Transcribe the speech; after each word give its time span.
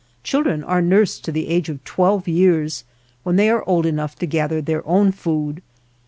32 0.23 0.23
Children 0.23 0.63
are 0.63 0.81
nursed 0.81 1.23
to 1.23 1.31
the 1.31 1.47
age 1.47 1.69
of 1.69 1.83
twelve 1.83 2.27
years, 2.27 2.85
when 3.21 3.35
they 3.35 3.51
are 3.51 3.63
old 3.69 3.85
enough 3.85 4.15
to 4.15 4.25
gather 4.25 4.59
their 4.59 4.83
own 4.87 5.11
food. 5.11 5.61